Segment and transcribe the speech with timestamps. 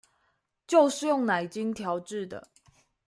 [0.65, 2.47] 就是用奶精調製的